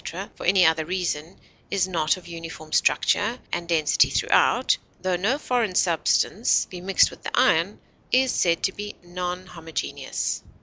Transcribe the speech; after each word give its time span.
or 0.15 0.31
for 0.33 0.47
any 0.47 0.65
other 0.65 0.83
reason 0.83 1.39
is 1.69 1.87
not 1.87 2.17
of 2.17 2.27
uniform 2.27 2.71
structure 2.71 3.37
and 3.53 3.69
density 3.69 4.09
throughout, 4.09 4.75
tho 5.03 5.15
no 5.15 5.37
foreign 5.37 5.75
substance 5.75 6.65
be 6.71 6.81
mixed 6.81 7.11
with 7.11 7.21
the 7.21 7.31
iron, 7.39 7.79
is 8.11 8.31
said 8.31 8.63
to 8.63 8.71
be 8.71 8.95
non 9.03 9.45
homogeneous. 9.45 10.41